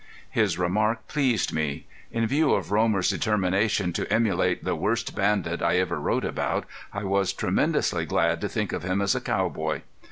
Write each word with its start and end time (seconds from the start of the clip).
His 0.31 0.57
remark 0.57 1.07
pleased 1.07 1.53
me. 1.53 1.85
In 2.11 2.25
view 2.25 2.53
of 2.55 2.71
Romer's 2.71 3.11
determination 3.11 3.93
to 3.93 4.11
emulate 4.11 4.63
the 4.63 4.75
worst 4.75 5.13
bandit 5.15 5.61
I 5.61 5.77
ever 5.77 5.99
wrote 6.01 6.25
about 6.25 6.65
I 6.91 7.03
was 7.03 7.31
tremendously 7.33 8.07
glad 8.07 8.41
to 8.41 8.49
think 8.49 8.73
of 8.73 8.81
him 8.81 8.99
as 8.99 9.13
a 9.13 9.21
cowboy. 9.21 9.81